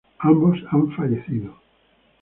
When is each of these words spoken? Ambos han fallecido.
Ambos 0.17 0.57
han 0.71 0.91
fallecido. 0.93 1.53